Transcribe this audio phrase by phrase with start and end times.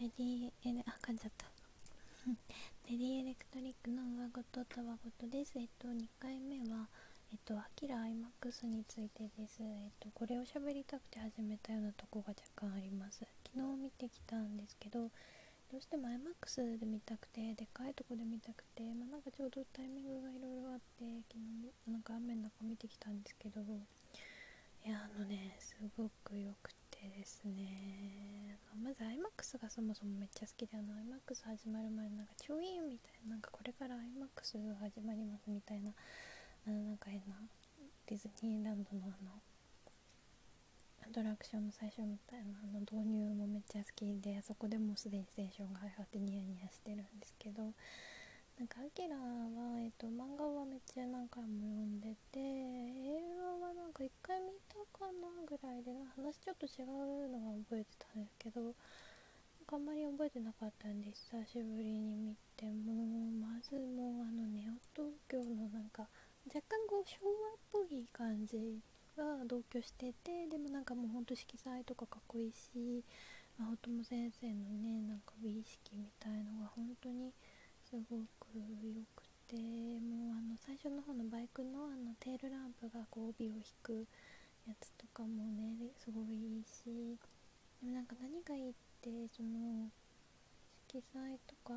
[0.00, 1.44] レディーエレあ噛んじゃった。
[2.88, 5.58] レディエレクトリックの上ごとたわごとです。
[5.58, 6.88] えっと2回目は
[7.30, 9.62] えっとアキラ iMAX についてです。
[9.62, 13.26] えっとこれを喋りたくて始めたようなとこが若干あります。
[13.52, 15.10] 昨日見てきたんですけど
[15.70, 21.38] どうしても iMAX で見たくてでかいとこで見たくてまあなんかちょうどタイミングがいろいろあって昨
[21.86, 28.58] 日なんか雨の中見てきたんですけどいやあのねすごく良くてですね。
[28.84, 35.90] まず iMAX がそもそもめっちゃ好きであの iMAX 始まる前なんか超いいみたいななんかこれから iMAX が始まりますみたいな
[36.66, 37.36] あのなんか変な
[38.06, 39.32] ディズニーランドのあの
[41.02, 47.72] アトラクションの最初みたいなあの導入もめっちゃ好きであそこでもうすでにテンションが上がってニヤニヤしてるんですけど
[48.60, 55.39] なんかアキラは、えっと、漫画はめっちゃ何回も読んでて映画はなんか1回見たかな。
[55.50, 58.70] ぐらいで話ちょっと違うのは覚えてたんですけど
[59.66, 62.94] あんまり覚えてなかったんで久しぶりに見ても
[63.34, 66.06] まずもうあのネオ東京のなんか
[66.46, 67.26] 若干こう昭
[67.74, 68.78] 和っぽい感じ
[69.18, 73.02] が同居しててでもなんかもうほんと色彩とかかっこいいし、
[73.58, 77.34] まあ、大友先生のねなんか美意識みたいのが本当に
[77.90, 79.56] すごく良くて
[79.98, 84.06] もうあの最初の方のバイクのあのテールランプがこう帯を引く
[84.66, 87.18] やつとかもねすごいいいし。
[87.80, 89.88] でもなんか何がいいってその
[90.92, 91.72] 色彩とか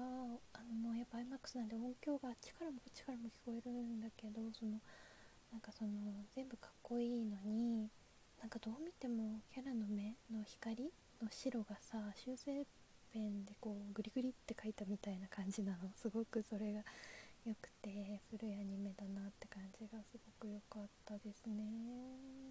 [0.53, 4.81] あのもうやっぱ iMAX なんで音響があっちからもこっちからも聞こえるんだけどその
[5.51, 5.91] なんかその
[6.35, 7.87] 全部かっこいいのに
[8.41, 12.65] なんかどう見てもキャラの目の光の白がさ修正
[13.13, 15.77] ペンでこうグリグリって書いたみたいな感じなの。
[15.95, 16.81] すごくそれが
[17.45, 22.42] 良くて古いアニメだなって感じがすごく良かったですね。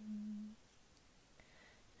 [0.00, 0.56] うん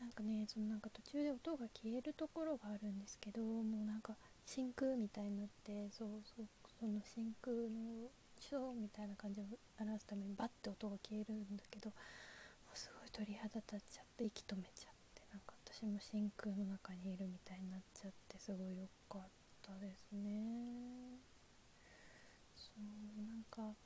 [0.00, 4.14] なんかねそのなんか途中で音が消えるところがあるんですけどもうなんか
[4.46, 6.46] 真空みたいになってそうそう
[6.78, 8.08] その真空の
[8.40, 9.44] ショーみたいな感じを
[9.80, 11.90] 表すためにバッて音が消えるんだけど
[12.74, 15.58] すごい鳥肌立っちゃって息止めちゃってなんか。
[15.78, 19.28] 私も真空の中にいるみたいになっちゃってすごい良かっ
[19.62, 21.20] たですね
[22.56, 22.82] そう
[23.22, 23.76] なんか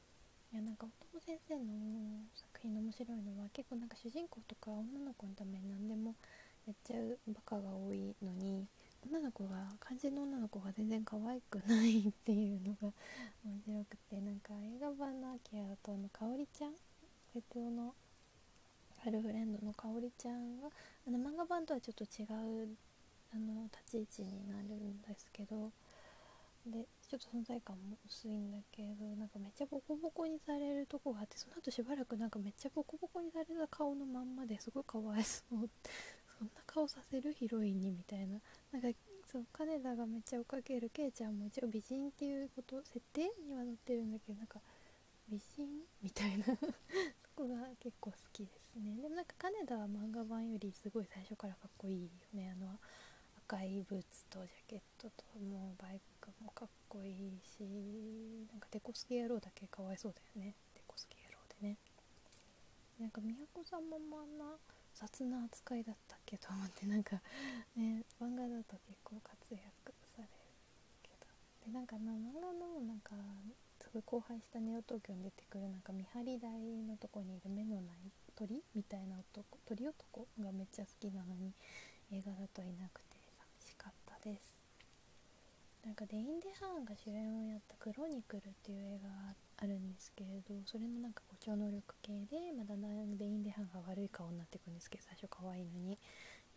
[0.52, 6.14] いやなんか大友先生の作品の面白いのは結構なんか主人公とか女の子のために何でも
[6.66, 8.66] やっちゃうバカが多いのに
[9.08, 12.92] 女の子が肝心の女の子が全然可愛くないっていうのが
[13.44, 16.74] 面白くてなんか映画版のアキラとのかおりちゃん
[17.32, 17.94] 哲夫の
[19.04, 20.70] ガールフレンドのかおりちゃんは
[21.08, 22.76] あの漫画版とはちょっと違う
[23.32, 25.72] あの立ち位置になるんですけど
[26.66, 35.68] でちょっと存在感も薄いんだけどなんかめっちゃボコボコにされるとこがあってその後しばらくなんかめっちゃボコボコにされた顔のまんまですごいかわいそう
[36.38, 38.40] そんな顔させるヒロインにみたいな
[38.72, 38.88] なんか
[39.30, 44.60] そう金田がめっちゃ追っかけるケイちゃんも一応美人っていうこと設定には載ってるんだけどなんか
[45.28, 45.68] 美人
[46.02, 46.52] みたいなそ
[47.36, 48.96] こが結構好きですね。
[49.02, 52.78] でもなんか金田は漫画版よりすごい最初からかっこいいよねあの
[53.52, 57.60] 赤いブーツとジャケットともうバイクもかっこいいし
[58.48, 60.56] なんかデコスケ野郎だけかわいそうだよね。
[60.72, 61.76] デコスケ野郎でね。
[62.98, 64.56] なんか宮子さんもあんな
[64.94, 67.20] 雑な扱いだったっけと思ってなんか
[67.76, 69.60] ね漫画だと結構活躍
[70.16, 70.28] される
[71.02, 71.28] けど。
[71.68, 73.12] でなんかな漫画のなんか
[73.82, 76.56] すごい荒廃したネオ東京に出てくるなんか見張り台
[76.88, 81.52] のとこにいる目のない鳥みたいな男鳥男がめっちゃ好きなのに
[82.16, 83.21] 映画だといなくて。
[84.22, 84.54] です。
[85.84, 95.98] なんかデイン・デハーンが主演をやった「クロニクル」っていう映画があるんですけれどそれのなんか超能力系で、まだんだんデイン・デハーンが悪い顔になっていくんですけど最初可愛いのに。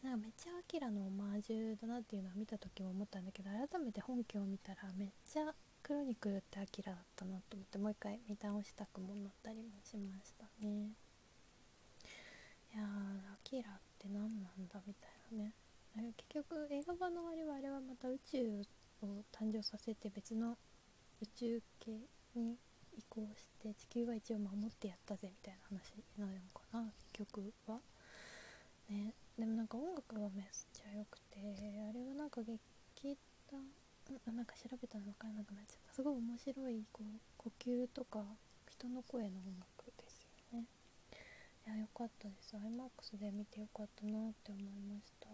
[0.04, 10.92] なんかめっちゃアキラのオマージュだなっていうのは見た時も思ったんだけど改めて本家を見たらめっちゃクロニクルってアキラだったなと思ってもう一回見直したくもなったりもしましたね。
[12.74, 15.54] いやーアキラって何なんだみたいなね。
[15.96, 17.55] 結局映画版の終わりは
[18.16, 18.62] 宇宙
[19.02, 20.58] を誕生させて別の
[21.22, 21.92] 宇宙系
[22.34, 22.56] に
[22.98, 27.80] 移行して地球は一応守ってやったぜみたいな話なのかな結局は。
[28.90, 29.14] ね。
[29.38, 32.40] でもなんか音楽がめっちゃ良くてあれはなんか
[32.96, 33.18] 劇
[33.52, 33.60] 団
[34.34, 35.94] なんか調べたら分からなくなっちゃった。
[35.94, 38.24] すごい面白いこう呼吸とか
[38.70, 40.24] 人の声の音楽です
[40.54, 40.66] よね。
[41.68, 42.56] いや良かったです。
[42.56, 45.28] iMAX で見てよかったなって思いました。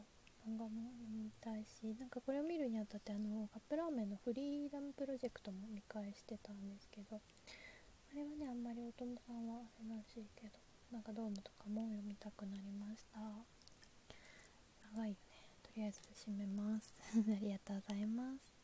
[0.48, 1.11] 漫画も見
[1.42, 10.54] たいしなんかこれを見るにあたってあのカップラーメンのフリーダムプロジェクトも見返してたんですけどあれはねあんまり大友さんはあれらしいけど
[10.92, 13.20] なんかドームとかも読みたくなりました。
[14.94, 15.18] 長いよね。
[15.64, 17.00] とりあえず閉めます。
[17.16, 18.61] ありがとうございます。